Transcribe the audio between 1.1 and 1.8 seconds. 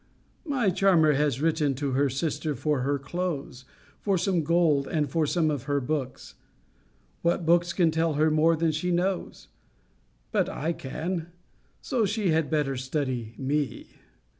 has written